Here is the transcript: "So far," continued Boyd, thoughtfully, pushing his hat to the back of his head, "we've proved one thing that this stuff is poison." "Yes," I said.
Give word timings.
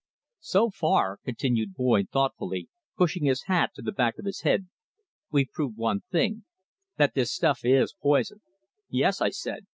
"So 0.39 0.71
far," 0.71 1.19
continued 1.23 1.75
Boyd, 1.75 2.09
thoughtfully, 2.09 2.69
pushing 2.97 3.25
his 3.25 3.43
hat 3.43 3.69
to 3.75 3.83
the 3.83 3.91
back 3.91 4.17
of 4.17 4.25
his 4.25 4.41
head, 4.41 4.67
"we've 5.29 5.51
proved 5.51 5.77
one 5.77 6.01
thing 6.09 6.43
that 6.97 7.13
this 7.13 7.31
stuff 7.31 7.59
is 7.63 7.93
poison." 8.01 8.41
"Yes," 8.89 9.21
I 9.21 9.29
said. 9.29 9.67